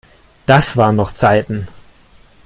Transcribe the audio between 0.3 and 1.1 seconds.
Das waren